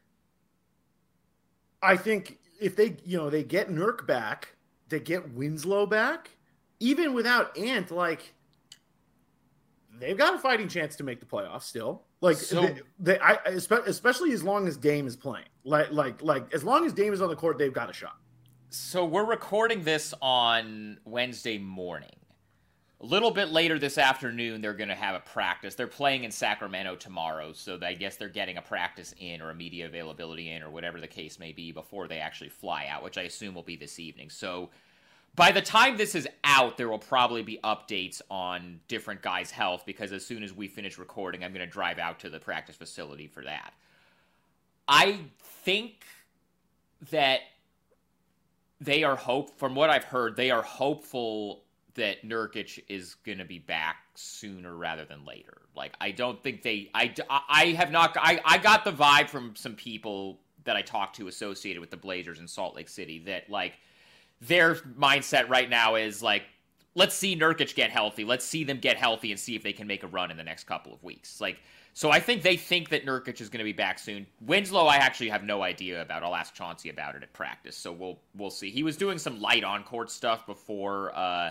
I 1.82 1.96
think 1.96 2.38
if 2.60 2.76
they, 2.76 2.96
you 3.04 3.18
know, 3.18 3.30
they 3.30 3.42
get 3.42 3.68
Nurk 3.68 4.06
back, 4.06 4.54
they 4.88 5.00
get 5.00 5.32
Winslow 5.32 5.86
back, 5.86 6.30
even 6.80 7.12
without 7.12 7.56
Ant, 7.58 7.90
like 7.90 8.34
they've 9.98 10.16
got 10.16 10.34
a 10.34 10.38
fighting 10.38 10.68
chance 10.68 10.96
to 10.96 11.04
make 11.04 11.20
the 11.20 11.26
playoffs 11.26 11.62
still. 11.62 12.02
Like 12.20 12.36
So- 12.36 12.62
they, 12.62 12.80
they 12.98 13.18
I 13.18 13.34
especially 13.46 14.32
as 14.32 14.42
long 14.42 14.66
as 14.66 14.76
Dame 14.76 15.06
is 15.06 15.16
playing. 15.16 15.46
Like 15.64 15.90
like 15.92 16.22
like 16.22 16.52
as 16.54 16.64
long 16.64 16.86
as 16.86 16.92
Dame 16.92 17.12
is 17.12 17.20
on 17.20 17.28
the 17.28 17.36
court, 17.36 17.58
they've 17.58 17.72
got 17.72 17.90
a 17.90 17.92
shot. 17.92 18.16
So 18.70 19.04
we're 19.04 19.24
recording 19.24 19.82
this 19.82 20.14
on 20.20 20.98
Wednesday 21.04 21.58
morning. 21.58 22.10
A 23.00 23.06
little 23.06 23.30
bit 23.30 23.48
later 23.50 23.78
this 23.78 23.98
afternoon, 23.98 24.60
they're 24.60 24.72
going 24.72 24.88
to 24.88 24.94
have 24.94 25.14
a 25.14 25.20
practice. 25.20 25.74
They're 25.74 25.86
playing 25.86 26.24
in 26.24 26.30
Sacramento 26.30 26.96
tomorrow, 26.96 27.52
so 27.52 27.78
I 27.82 27.94
guess 27.94 28.16
they're 28.16 28.28
getting 28.28 28.56
a 28.56 28.62
practice 28.62 29.14
in 29.18 29.42
or 29.42 29.50
a 29.50 29.54
media 29.54 29.86
availability 29.86 30.50
in 30.50 30.62
or 30.62 30.70
whatever 30.70 31.00
the 31.00 31.08
case 31.08 31.38
may 31.38 31.52
be 31.52 31.72
before 31.72 32.08
they 32.08 32.18
actually 32.18 32.50
fly 32.50 32.86
out, 32.88 33.02
which 33.02 33.18
I 33.18 33.22
assume 33.22 33.54
will 33.54 33.62
be 33.62 33.76
this 33.76 33.98
evening. 33.98 34.30
So 34.30 34.70
by 35.34 35.50
the 35.50 35.60
time 35.60 35.96
this 35.96 36.14
is 36.14 36.28
out, 36.44 36.76
there 36.76 36.88
will 36.88 36.98
probably 36.98 37.42
be 37.42 37.58
updates 37.64 38.22
on 38.30 38.80
different 38.86 39.20
guys' 39.20 39.50
health 39.50 39.82
because 39.84 40.12
as 40.12 40.24
soon 40.24 40.44
as 40.44 40.52
we 40.52 40.68
finish 40.68 40.96
recording, 40.96 41.42
I'm 41.42 41.52
going 41.52 41.66
to 41.66 41.70
drive 41.70 41.98
out 41.98 42.20
to 42.20 42.30
the 42.30 42.38
practice 42.38 42.76
facility 42.76 43.26
for 43.26 43.42
that. 43.42 43.74
I 44.86 45.18
think 45.40 46.04
that 47.10 47.40
they 48.80 49.02
are 49.02 49.16
hope 49.16 49.58
from 49.58 49.74
what 49.74 49.90
I've 49.90 50.04
heard, 50.04 50.36
they 50.36 50.50
are 50.52 50.62
hopeful 50.62 51.63
that 51.94 52.24
Nurkic 52.24 52.82
is 52.88 53.14
going 53.26 53.38
to 53.38 53.44
be 53.44 53.58
back 53.58 53.96
sooner 54.14 54.74
rather 54.74 55.04
than 55.04 55.24
later. 55.24 55.62
Like 55.76 55.94
I 56.00 56.10
don't 56.10 56.42
think 56.42 56.62
they 56.62 56.90
I 56.94 57.14
I 57.30 57.66
have 57.76 57.90
not 57.90 58.16
I 58.16 58.40
I 58.44 58.58
got 58.58 58.84
the 58.84 58.92
vibe 58.92 59.28
from 59.28 59.54
some 59.56 59.74
people 59.74 60.40
that 60.64 60.76
I 60.76 60.82
talked 60.82 61.16
to 61.16 61.28
associated 61.28 61.80
with 61.80 61.90
the 61.90 61.96
Blazers 61.96 62.40
in 62.40 62.48
Salt 62.48 62.74
Lake 62.74 62.88
City 62.88 63.20
that 63.26 63.48
like 63.50 63.74
their 64.40 64.74
mindset 64.74 65.48
right 65.48 65.68
now 65.68 65.94
is 65.94 66.22
like 66.22 66.44
let's 66.94 67.14
see 67.14 67.36
Nurkic 67.36 67.74
get 67.74 67.90
healthy. 67.90 68.24
Let's 68.24 68.44
see 68.44 68.64
them 68.64 68.78
get 68.78 68.96
healthy 68.96 69.30
and 69.30 69.40
see 69.40 69.56
if 69.56 69.62
they 69.62 69.72
can 69.72 69.86
make 69.86 70.02
a 70.02 70.06
run 70.06 70.30
in 70.30 70.36
the 70.36 70.44
next 70.44 70.64
couple 70.64 70.92
of 70.92 71.02
weeks. 71.02 71.40
Like 71.40 71.58
So 71.92 72.10
I 72.10 72.20
think 72.20 72.42
they 72.42 72.56
think 72.56 72.88
that 72.90 73.06
Nurkic 73.06 73.40
is 73.40 73.48
going 73.48 73.58
to 73.58 73.64
be 73.64 73.72
back 73.72 73.98
soon. 73.98 74.26
Winslow, 74.40 74.86
I 74.86 74.96
actually 74.96 75.28
have 75.28 75.44
no 75.44 75.62
idea 75.62 76.02
about. 76.02 76.22
I'll 76.22 76.34
ask 76.34 76.54
Chauncey 76.54 76.90
about 76.90 77.14
it 77.14 77.22
at 77.22 77.32
practice. 77.32 77.76
So 77.76 77.92
we'll 77.92 78.18
we'll 78.36 78.50
see. 78.50 78.70
He 78.70 78.82
was 78.82 78.96
doing 78.96 79.18
some 79.18 79.40
light 79.40 79.64
on 79.64 79.84
court 79.84 80.10
stuff 80.10 80.46
before 80.46 81.14
uh, 81.16 81.50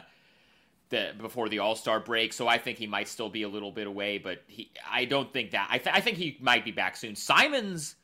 the 0.93 1.13
before 1.17 1.49
the 1.49 1.59
All 1.59 1.75
Star 1.75 1.99
break, 1.99 2.31
so 2.31 2.47
I 2.47 2.57
think 2.57 2.77
he 2.77 2.87
might 2.87 3.07
still 3.09 3.29
be 3.29 3.43
a 3.43 3.49
little 3.49 3.71
bit 3.71 3.87
away. 3.87 4.17
But 4.17 4.43
he, 4.47 4.71
I 4.89 5.03
don't 5.05 5.31
think 5.33 5.51
that. 5.51 5.67
I, 5.69 5.77
th- 5.77 5.93
I 5.95 5.99
think 5.99 6.17
he 6.17 6.37
might 6.39 6.63
be 6.63 6.71
back 6.71 6.95
soon. 6.95 7.15
Simons. 7.15 7.95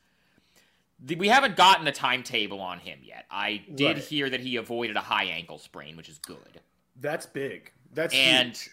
We 1.16 1.28
haven't 1.28 1.56
gotten 1.56 1.86
a 1.86 1.92
timetable 1.92 2.60
on 2.60 2.78
him 2.78 2.98
yet. 3.02 3.24
I 3.30 3.62
did 3.74 3.86
Right. 3.96 3.98
hear 4.04 4.28
that 4.28 4.40
he 4.40 4.56
avoided 4.56 4.96
a 4.96 5.00
high 5.00 5.24
ankle 5.24 5.56
sprain, 5.58 5.96
which 5.96 6.10
is 6.10 6.18
good 6.18 6.60
That's 7.00 7.24
big. 7.24 7.72
That's 7.94 8.12
and 8.14 8.48
huge. 8.54 8.70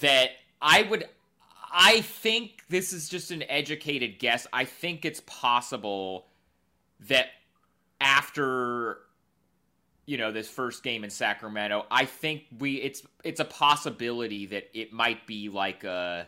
that 0.00 0.30
I 0.60 0.82
would 0.82 1.04
I 1.72 2.00
think 2.00 2.64
this 2.68 2.92
is 2.92 3.08
just 3.08 3.30
an 3.30 3.44
educated 3.48 4.18
guess. 4.18 4.48
I 4.52 4.64
think 4.64 5.04
it's 5.04 5.22
possible 5.26 6.26
that 7.08 7.26
after 8.00 8.98
you 10.10 10.16
know 10.16 10.32
this 10.32 10.48
first 10.48 10.82
game 10.82 11.04
in 11.04 11.10
Sacramento, 11.10 11.86
I 11.88 12.04
think 12.04 12.46
we 12.58 12.82
it's 12.82 13.04
it's 13.22 13.38
a 13.38 13.44
possibility 13.44 14.44
that 14.46 14.68
it 14.74 14.92
might 14.92 15.24
be 15.24 15.48
like 15.48 15.84
a 15.84 16.26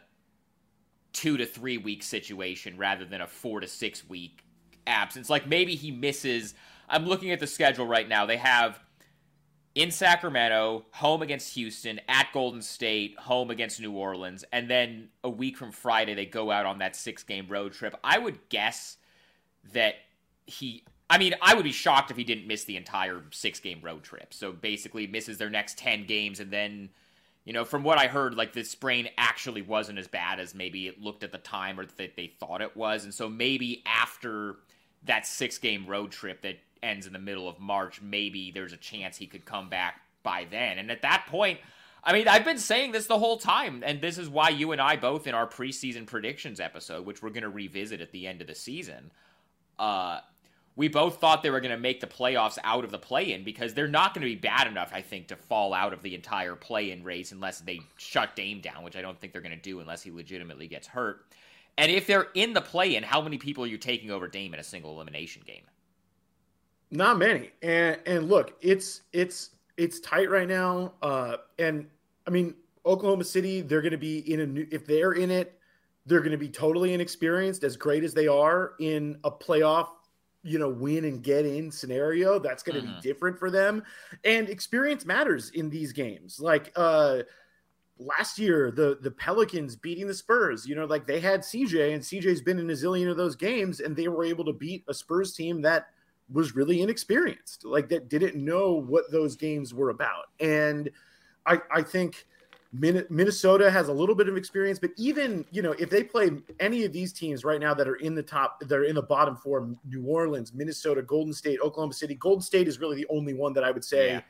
2 1.15 1.39
to 1.39 1.45
3 1.45 1.79
week 1.79 2.05
situation 2.05 2.77
rather 2.77 3.05
than 3.05 3.21
a 3.21 3.27
4 3.27 3.59
to 3.59 3.67
6 3.67 4.09
week 4.09 4.45
absence. 4.87 5.29
Like 5.29 5.49
maybe 5.49 5.75
he 5.75 5.91
misses 5.91 6.55
I'm 6.89 7.07
looking 7.07 7.33
at 7.33 7.41
the 7.41 7.47
schedule 7.49 7.85
right 7.85 8.09
now. 8.09 8.25
They 8.25 8.37
have 8.37 8.79
in 9.75 9.91
Sacramento, 9.91 10.85
home 10.93 11.21
against 11.21 11.55
Houston, 11.55 12.01
at 12.07 12.29
Golden 12.33 12.63
State, 12.63 13.19
home 13.19 13.51
against 13.51 13.81
New 13.81 13.93
Orleans, 13.93 14.45
and 14.53 14.71
then 14.71 15.09
a 15.25 15.31
week 15.31 15.57
from 15.57 15.73
Friday 15.73 16.15
they 16.15 16.27
go 16.27 16.53
out 16.53 16.67
on 16.67 16.79
that 16.79 16.95
six 16.95 17.25
game 17.25 17.49
road 17.49 17.73
trip. 17.73 17.97
I 18.05 18.19
would 18.19 18.49
guess 18.49 18.99
that 19.73 19.97
he 20.47 20.85
I 21.13 21.19
mean, 21.19 21.35
I 21.43 21.55
would 21.55 21.65
be 21.65 21.73
shocked 21.73 22.11
if 22.11 22.17
he 22.17 22.25
didn't 22.25 22.47
miss 22.47 22.65
the 22.65 22.79
entire 22.79 23.23
six 23.33 23.61
game 23.61 23.81
road 23.83 24.03
trip. 24.03 24.33
So 24.33 24.51
basically 24.51 25.07
misses 25.07 25.37
their 25.37 25.51
next 25.51 25.77
10 25.77 26.07
games 26.07 26.41
and 26.41 26.51
then 26.51 26.89
you 27.45 27.53
know, 27.53 27.65
from 27.65 27.83
what 27.83 27.99
I 27.99 28.07
heard, 28.07 28.35
like 28.35 28.53
the 28.53 28.63
sprain 28.63 29.09
actually 29.19 29.63
wasn't 29.63 29.99
as 29.99 30.07
bad 30.07 30.39
as 30.39 30.55
maybe 30.55 30.87
it 30.87 31.03
looked 31.03 31.25
at 31.25 31.33
the 31.33 31.39
time 31.39 31.79
or 31.79 31.85
that 31.85 32.17
they 32.17 32.33
thought 32.39 32.63
it 32.63 32.77
was. 32.77 33.03
And 33.03 33.13
so 33.13 33.29
maybe 33.29 33.83
after 33.85 34.59
that 35.05 35.27
six 35.27 35.59
game 35.59 35.87
road 35.87 36.13
trip 36.13 36.43
that 36.43 36.59
ends 36.85 37.07
in 37.07 37.13
the 37.13 37.19
middle 37.19 37.49
of 37.49 37.59
March, 37.59 38.01
maybe 38.01 38.53
there's 38.53 38.73
a 38.73 38.77
chance 38.77 39.17
he 39.17 39.27
could 39.27 39.45
come 39.45 39.69
back 39.69 40.01
by 40.23 40.47
then. 40.49 40.79
And 40.79 40.91
at 40.91 41.03
that 41.03 41.27
point, 41.29 41.59
I 42.05 42.13
mean, 42.13 42.29
I've 42.29 42.45
been 42.45 42.59
saying 42.59 42.93
this 42.93 43.07
the 43.07 43.19
whole 43.19 43.39
time, 43.39 43.83
and 43.85 44.01
this 44.01 44.19
is 44.19 44.29
why 44.29 44.51
you 44.51 44.73
and 44.73 44.81
I 44.81 44.97
both 44.97 45.27
in 45.27 45.35
our 45.35 45.47
preseason 45.47 46.07
predictions 46.07 46.61
episode, 46.61 47.05
which 47.05 47.23
we're 47.23 47.31
going 47.31 47.43
to 47.43 47.51
revisit 47.51 48.01
at 48.01 48.13
the 48.13 48.27
end 48.29 48.41
of 48.41 48.47
the 48.47 48.55
season, 48.55 49.11
uh, 49.79 50.21
we 50.75 50.89
both 50.89 51.19
thought 51.19 51.43
they 51.43 51.51
were 51.51 51.61
going 51.61 51.71
to 51.73 51.77
make 51.77 52.01
the 52.01 52.07
playoffs 52.07 52.59
out 52.65 52.85
of 52.85 52.91
the 52.91 52.99
play-in 52.99 53.45
because 53.45 53.75
they're 53.75 53.89
not 53.89 54.15
going 54.15 54.23
to 54.23 54.35
be 54.35 54.41
bad 54.41 54.67
enough, 54.67 54.91
I 54.95 55.03
think, 55.03 55.29
to 55.29 55.37
fall 55.37 55.75
out 55.75 55.93
of 55.93 56.03
the 56.03 56.15
entire 56.15 56.55
play-in 56.55 57.05
race 57.05 57.33
unless 57.33 57.61
they 57.61 57.81
shut 57.97 58.35
Dame 58.37 58.61
down, 58.61 58.83
which 58.83 58.97
I 58.97 59.03
don't 59.03 59.21
think 59.21 59.33
they're 59.33 59.43
going 59.43 59.57
to 59.57 59.61
do 59.61 59.81
unless 59.81 60.03
he 60.03 60.11
legitimately 60.11 60.69
gets 60.69 60.87
hurt. 60.87 61.27
And 61.77 61.91
if 61.91 62.07
they're 62.07 62.29
in 62.35 62.53
the 62.53 62.61
play-in, 62.61 63.03
how 63.03 63.21
many 63.21 63.39
people 63.39 63.65
are 63.65 63.69
you 63.69 63.79
taking 63.79 64.11
over 64.11 64.29
Dame 64.29 64.55
in 64.55 64.61
a 64.61 64.65
single 64.65 64.93
elimination 64.93 65.43
game? 65.47 65.65
Not 66.91 67.19
many. 67.19 67.51
And 67.63 67.99
and 68.05 68.29
look, 68.29 68.55
it's 68.61 69.01
it's 69.15 69.51
it's 69.79 69.99
tight 70.01 70.31
right 70.31 70.47
now. 70.47 70.93
Uh 71.01 71.39
and 71.59 71.87
I 72.27 72.31
mean, 72.31 72.55
Oklahoma 72.85 73.25
City, 73.25 73.63
they're 73.63 73.81
going 73.81 73.93
to 73.93 73.99
be 73.99 74.19
in 74.31 74.41
a 74.41 74.47
new 74.47 74.67
if 74.71 74.87
they're 74.87 75.13
in 75.13 75.31
it, 75.31 75.59
they're 76.05 76.21
going 76.21 76.33
to 76.33 76.39
be 76.39 76.51
totally 76.51 76.93
inexperienced 76.93 77.65
as 77.65 77.77
great 77.79 78.05
as 78.05 78.13
they 78.13 78.29
are 78.29 78.75
in 78.79 79.19
a 79.25 79.31
playoff, 79.31 79.89
you 80.43 80.59
know, 80.59 80.69
win 80.69 81.05
and 81.05 81.23
get 81.23 81.47
in 81.47 81.71
scenario. 81.71 82.39
That's 82.39 82.63
going 82.63 82.81
to 82.81 82.87
be 82.87 82.95
different 83.01 83.39
for 83.39 83.51
them. 83.51 83.83
And 84.25 84.49
experience 84.49 85.07
matters 85.07 85.51
in 85.51 85.71
these 85.71 85.93
games. 85.93 86.41
Like 86.41 86.73
uh 86.77 87.23
last 87.99 88.39
year 88.39 88.71
the 88.71 88.99
the 89.01 89.11
Pelicans 89.11 89.77
beating 89.77 90.07
the 90.07 90.15
Spurs, 90.15 90.67
you 90.67 90.75
know, 90.75 90.87
like 90.87 91.07
they 91.07 91.21
had 91.21 91.41
CJ 91.41 91.95
and 91.95 92.03
CJ's 92.03 92.43
been 92.43 92.59
in 92.59 92.71
a 92.71 92.75
zillion 92.75 93.11
of 93.11 93.17
those 93.17 93.37
games 93.37 93.81
and 93.81 93.95
they 93.95 94.09
were 94.09 94.25
able 94.25 94.45
to 94.45 94.53
beat 94.53 94.85
a 94.89 94.95
Spurs 94.95 95.35
team 95.35 95.63
that 95.63 95.87
was 96.33 96.55
really 96.55 96.81
inexperienced, 96.81 97.65
like 97.65 97.89
that 97.91 98.09
didn't 98.09 98.43
know 98.43 98.73
what 98.73 99.11
those 99.11 99.37
games 99.37 99.75
were 99.75 99.91
about. 99.91 100.27
And 100.41 100.91
I, 101.47 101.59
I 101.71 101.83
think 101.83 102.27
Minnesota 102.73 103.71
has 103.71 103.89
a 103.89 103.93
little 103.93 104.15
bit 104.15 104.29
of 104.29 104.37
experience, 104.37 104.79
but 104.79 104.91
even 104.97 105.45
you 105.51 105.61
know 105.61 105.73
if 105.73 105.91
they 105.91 106.03
play 106.03 106.31
any 106.59 106.85
of 106.85 106.93
these 106.93 107.13
teams 107.13 107.45
right 107.45 107.61
now 107.61 107.75
that 107.75 107.87
are 107.87 107.97
in 107.97 108.15
the 108.15 108.23
top, 108.23 108.61
they're 108.61 108.85
in 108.85 108.95
the 108.95 109.03
bottom 109.03 109.37
four: 109.37 109.77
New 109.85 110.05
Orleans, 110.07 110.55
Minnesota, 110.55 111.03
Golden 111.03 111.35
State, 111.35 111.61
Oklahoma 111.63 111.93
City. 111.93 112.15
Golden 112.15 112.41
State 112.41 112.69
is 112.69 112.81
really 112.81 112.97
the 112.97 113.07
only 113.11 113.35
one 113.35 113.53
that 113.53 113.65
I 113.65 113.71
would 113.71 113.85
say 113.85 114.13
Yeah. 114.13 114.21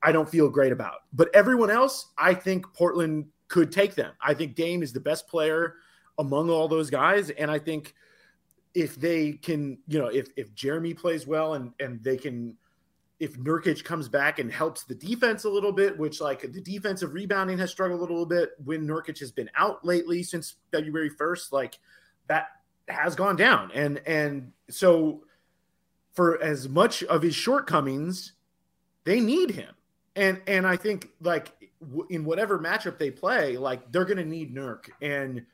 I 0.00 0.12
don't 0.12 0.28
feel 0.28 0.48
great 0.48 0.70
about. 0.70 1.00
But 1.12 1.28
everyone 1.34 1.70
else, 1.70 2.12
I 2.16 2.34
think 2.34 2.72
Portland 2.72 3.26
could 3.48 3.72
take 3.72 3.96
them. 3.96 4.12
I 4.20 4.32
think 4.32 4.54
Dame 4.54 4.84
is 4.84 4.92
the 4.92 5.00
best 5.00 5.26
player 5.26 5.74
among 6.18 6.50
all 6.50 6.68
those 6.68 6.90
guys, 6.90 7.30
and 7.30 7.50
I 7.50 7.58
think 7.58 7.94
if 8.74 8.94
they 8.94 9.32
can, 9.32 9.78
you 9.88 9.98
know, 9.98 10.06
if 10.06 10.28
if 10.36 10.54
Jeremy 10.54 10.94
plays 10.94 11.26
well 11.26 11.54
and 11.54 11.72
and 11.80 12.02
they 12.04 12.16
can, 12.16 12.56
if 13.20 13.36
Nurkic 13.38 13.82
comes 13.82 14.08
back 14.08 14.38
and 14.38 14.52
helps 14.52 14.84
the 14.84 14.94
defense 14.94 15.44
a 15.44 15.48
little 15.50 15.72
bit, 15.72 15.98
which 15.98 16.20
like 16.20 16.40
the 16.52 16.60
defensive 16.60 17.14
rebounding 17.14 17.58
has 17.58 17.70
struggled 17.70 17.98
a 17.98 18.02
little 18.02 18.26
bit 18.26 18.50
when 18.64 18.86
Nurkic 18.86 19.18
has 19.18 19.32
been 19.32 19.50
out 19.56 19.84
lately 19.84 20.22
since 20.22 20.56
February 20.70 21.08
first, 21.08 21.52
like 21.52 21.78
that 22.28 22.48
has 22.88 23.16
gone 23.16 23.36
down, 23.36 23.70
and 23.74 24.00
and 24.06 24.52
so 24.70 25.24
for 26.12 26.40
as 26.42 26.68
much 26.68 27.02
of 27.04 27.22
his 27.22 27.34
shortcomings, 27.34 28.32
they 29.04 29.20
need 29.20 29.50
him, 29.50 29.74
and 30.14 30.40
and 30.46 30.66
I 30.66 30.76
think 30.76 31.10
like 31.20 31.52
w- 31.80 32.06
in 32.10 32.24
whatever 32.24 32.58
matchup 32.58 32.98
they 32.98 33.10
play, 33.10 33.56
like 33.56 33.90
they're 33.90 34.04
gonna 34.04 34.24
need 34.24 34.54
Nurk 34.54 34.90
and. 35.02 35.44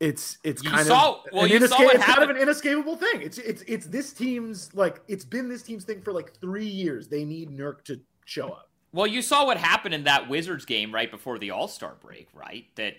It's 0.00 0.38
it's 0.42 0.64
You 0.64 0.70
kind 0.70 0.86
saw- 0.86 1.16
of 1.24 1.26
well, 1.32 1.44
an 1.44 1.50
you 1.50 1.58
inesca- 1.60 1.84
what 1.84 1.94
it's 1.94 2.04
kind 2.04 2.22
of 2.22 2.30
an 2.30 2.36
inescapable 2.38 2.96
thing. 2.96 3.20
It's 3.20 3.36
it's 3.38 3.62
it's 3.68 3.86
this 3.86 4.12
team's 4.14 4.74
like 4.74 5.02
it's 5.08 5.24
been 5.26 5.48
this 5.48 5.62
team's 5.62 5.84
thing 5.84 6.00
for 6.00 6.12
like 6.12 6.32
three 6.40 6.66
years. 6.66 7.08
They 7.08 7.24
need 7.24 7.50
Nurk 7.50 7.84
to 7.84 8.00
show 8.24 8.48
up. 8.48 8.70
Well, 8.92 9.06
you 9.06 9.20
saw 9.22 9.44
what 9.44 9.56
happened 9.58 9.94
in 9.94 10.04
that 10.04 10.28
Wizards 10.28 10.64
game 10.64 10.92
right 10.92 11.10
before 11.10 11.38
the 11.38 11.50
All 11.50 11.68
Star 11.68 11.96
break, 12.00 12.28
right? 12.34 12.64
That, 12.76 12.94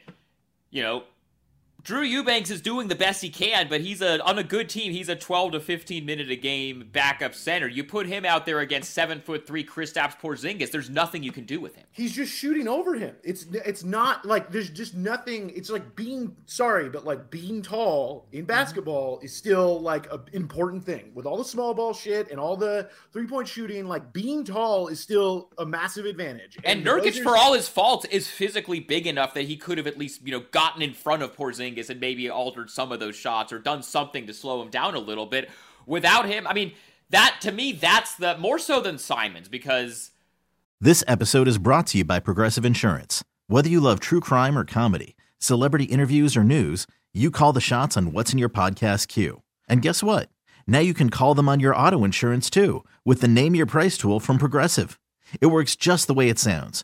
you 0.69 0.83
know, 0.83 1.03
Drew 1.83 2.03
Eubanks 2.03 2.51
is 2.51 2.61
doing 2.61 2.89
the 2.89 2.95
best 2.95 3.21
he 3.21 3.29
can, 3.29 3.67
but 3.67 3.81
he's 3.81 4.01
a 4.01 4.23
on 4.23 4.37
a 4.37 4.43
good 4.43 4.69
team. 4.69 4.91
He's 4.91 5.09
a 5.09 5.15
12 5.15 5.53
to 5.53 5.59
15 5.59 6.05
minute 6.05 6.29
a 6.29 6.35
game 6.35 6.89
backup 6.91 7.33
center. 7.33 7.67
You 7.67 7.83
put 7.83 8.05
him 8.05 8.23
out 8.23 8.45
there 8.45 8.59
against 8.59 8.93
seven 8.93 9.19
foot 9.19 9.47
three 9.47 9.63
Kristaps 9.63 10.19
Porzingis. 10.19 10.69
There's 10.69 10.89
nothing 10.89 11.23
you 11.23 11.31
can 11.31 11.45
do 11.45 11.59
with 11.59 11.75
him. 11.75 11.85
He's 11.91 12.13
just 12.13 12.31
shooting 12.33 12.67
over 12.67 12.95
him. 12.95 13.15
It's 13.23 13.45
it's 13.51 13.83
not 13.83 14.25
like 14.25 14.51
there's 14.51 14.69
just 14.69 14.95
nothing. 14.95 15.51
It's 15.55 15.69
like 15.71 15.95
being 15.95 16.35
sorry, 16.45 16.89
but 16.89 17.03
like 17.03 17.31
being 17.31 17.63
tall 17.63 18.27
in 18.31 18.41
mm-hmm. 18.41 18.47
basketball 18.47 19.19
is 19.23 19.35
still 19.35 19.81
like 19.81 20.11
an 20.11 20.21
important 20.33 20.83
thing. 20.83 21.11
With 21.15 21.25
all 21.25 21.37
the 21.37 21.45
small 21.45 21.73
ball 21.73 21.93
shit 21.93 22.29
and 22.29 22.39
all 22.39 22.55
the 22.55 22.89
three 23.11 23.25
point 23.25 23.47
shooting, 23.47 23.87
like 23.87 24.13
being 24.13 24.43
tall 24.43 24.87
is 24.87 24.99
still 24.99 25.49
a 25.57 25.65
massive 25.65 26.05
advantage. 26.05 26.59
And 26.63 26.85
the 26.85 26.91
Nurkic, 26.91 27.23
for 27.23 27.35
all 27.35 27.53
his 27.53 27.67
faults, 27.67 28.05
is 28.05 28.27
physically 28.27 28.79
big 28.79 29.07
enough 29.07 29.33
that 29.33 29.45
he 29.45 29.57
could 29.57 29.79
have 29.79 29.87
at 29.87 29.97
least, 29.97 30.21
you 30.23 30.31
know, 30.31 30.45
gotten 30.51 30.83
in 30.83 30.93
front 30.93 31.23
of 31.23 31.35
Porzingis 31.35 31.70
and 31.77 31.99
maybe 31.99 32.29
altered 32.29 32.69
some 32.69 32.91
of 32.91 32.99
those 32.99 33.15
shots 33.15 33.51
or 33.51 33.59
done 33.59 33.83
something 33.83 34.27
to 34.27 34.33
slow 34.33 34.61
him 34.61 34.69
down 34.69 34.95
a 34.95 34.99
little 34.99 35.25
bit. 35.25 35.49
Without 35.85 36.27
him, 36.27 36.45
I 36.47 36.53
mean, 36.53 36.73
that 37.09 37.39
to 37.41 37.51
me, 37.51 37.71
that's 37.71 38.15
the 38.15 38.37
more 38.37 38.59
so 38.59 38.81
than 38.81 38.97
Simons 38.97 39.49
because 39.49 40.11
This 40.79 41.03
episode 41.07 41.47
is 41.47 41.57
brought 41.57 41.87
to 41.87 41.99
you 41.99 42.05
by 42.05 42.19
Progressive 42.19 42.65
Insurance. 42.65 43.23
Whether 43.47 43.69
you 43.69 43.79
love 43.81 43.99
true 43.99 44.19
crime 44.19 44.57
or 44.57 44.65
comedy, 44.65 45.15
celebrity 45.37 45.85
interviews 45.85 46.37
or 46.37 46.43
news, 46.43 46.87
you 47.13 47.29
call 47.31 47.53
the 47.53 47.59
shots 47.61 47.97
on 47.97 48.13
what's 48.13 48.31
in 48.31 48.39
your 48.39 48.49
podcast 48.49 49.07
queue. 49.07 49.41
And 49.67 49.81
guess 49.81 50.01
what? 50.01 50.29
Now 50.67 50.79
you 50.79 50.93
can 50.93 51.09
call 51.09 51.35
them 51.35 51.49
on 51.49 51.59
your 51.59 51.75
auto 51.75 52.03
insurance 52.03 52.49
too 52.49 52.85
with 53.05 53.21
the 53.21 53.27
Name 53.27 53.55
Your 53.55 53.65
Price 53.65 53.97
tool 53.97 54.19
from 54.19 54.37
Progressive. 54.37 54.97
It 55.39 55.47
works 55.47 55.75
just 55.75 56.07
the 56.07 56.13
way 56.13 56.29
it 56.29 56.39
sounds. 56.39 56.83